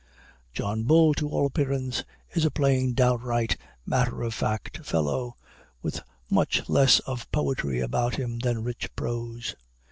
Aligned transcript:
John 0.51 0.81
Bull, 0.85 1.13
to 1.13 1.29
all 1.29 1.45
appearance, 1.45 2.03
is 2.31 2.43
a 2.43 2.49
plain 2.49 2.95
downright 2.95 3.55
matter 3.85 4.23
of 4.23 4.33
fact 4.33 4.83
fellow, 4.83 5.37
with 5.83 6.01
much 6.27 6.67
less 6.67 6.97
of 7.01 7.31
poetry 7.31 7.81
about 7.81 8.15
him 8.15 8.39
than 8.39 8.63
rich 8.63 8.89
prose. 8.95 9.55